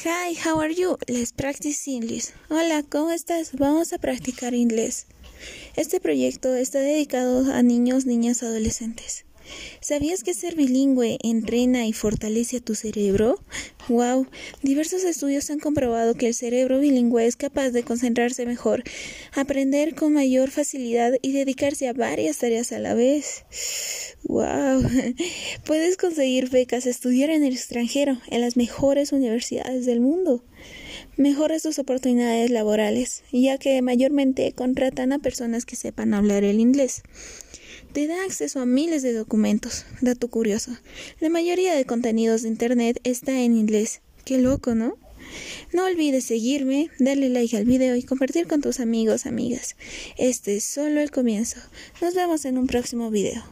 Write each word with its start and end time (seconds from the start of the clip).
Hi, 0.00 0.32
how 0.42 0.58
are 0.58 0.72
you? 0.72 0.96
Let's 1.06 1.32
practice 1.32 1.86
English. 1.86 2.30
Hola, 2.48 2.82
¿cómo 2.82 3.10
estás? 3.10 3.52
Vamos 3.52 3.92
a 3.92 3.98
practicar 3.98 4.54
inglés. 4.54 5.06
Este 5.76 6.00
proyecto 6.00 6.54
está 6.54 6.78
dedicado 6.78 7.52
a 7.52 7.62
niños, 7.62 8.06
niñas, 8.06 8.42
adolescentes. 8.42 9.26
¿Sabías 9.80 10.22
que 10.22 10.34
ser 10.34 10.54
bilingüe 10.54 11.18
entrena 11.22 11.86
y 11.86 11.92
fortalece 11.92 12.58
a 12.58 12.60
tu 12.60 12.74
cerebro? 12.74 13.40
¡Wow! 13.88 14.26
Diversos 14.62 15.04
estudios 15.04 15.50
han 15.50 15.58
comprobado 15.58 16.14
que 16.14 16.28
el 16.28 16.34
cerebro 16.34 16.78
bilingüe 16.78 17.26
es 17.26 17.36
capaz 17.36 17.70
de 17.70 17.82
concentrarse 17.82 18.46
mejor, 18.46 18.84
aprender 19.32 19.94
con 19.94 20.12
mayor 20.12 20.50
facilidad 20.50 21.14
y 21.20 21.32
dedicarse 21.32 21.88
a 21.88 21.92
varias 21.92 22.38
tareas 22.38 22.72
a 22.72 22.78
la 22.78 22.94
vez. 22.94 23.44
¡Wow! 24.24 24.82
Puedes 25.64 25.96
conseguir 25.96 26.50
becas, 26.50 26.86
estudiar 26.86 27.30
en 27.30 27.44
el 27.44 27.54
extranjero, 27.54 28.18
en 28.28 28.40
las 28.40 28.56
mejores 28.56 29.12
universidades 29.12 29.86
del 29.86 30.00
mundo. 30.00 30.44
Mejoras 31.16 31.62
tus 31.62 31.78
oportunidades 31.78 32.50
laborales, 32.50 33.24
ya 33.32 33.58
que 33.58 33.82
mayormente 33.82 34.52
contratan 34.52 35.12
a 35.12 35.18
personas 35.18 35.66
que 35.66 35.76
sepan 35.76 36.14
hablar 36.14 36.44
el 36.44 36.60
inglés 36.60 37.02
te 37.92 38.06
da 38.06 38.24
acceso 38.24 38.60
a 38.60 38.66
miles 38.66 39.02
de 39.02 39.12
documentos. 39.12 39.84
Dato 40.00 40.28
curioso. 40.28 40.72
La 41.20 41.28
mayoría 41.28 41.74
de 41.74 41.84
contenidos 41.84 42.42
de 42.42 42.48
Internet 42.48 43.00
está 43.04 43.40
en 43.40 43.56
inglés. 43.56 44.00
Qué 44.24 44.38
loco, 44.38 44.74
¿no? 44.74 44.96
No 45.72 45.84
olvides 45.84 46.24
seguirme, 46.24 46.90
darle 46.98 47.28
like 47.28 47.56
al 47.56 47.64
video 47.64 47.96
y 47.96 48.02
compartir 48.02 48.46
con 48.46 48.60
tus 48.60 48.80
amigos, 48.80 49.26
amigas. 49.26 49.76
Este 50.16 50.56
es 50.56 50.64
solo 50.64 51.00
el 51.00 51.10
comienzo. 51.10 51.60
Nos 52.00 52.14
vemos 52.14 52.44
en 52.44 52.58
un 52.58 52.66
próximo 52.66 53.10
video. 53.10 53.42